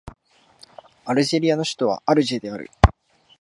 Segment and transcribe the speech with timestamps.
[1.05, 2.71] アルジェリアの首都はアルジェである